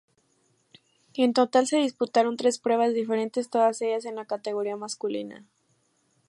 [1.13, 5.45] En total se disputaron tres pruebas diferentes, todas ellas en la categoría masculina.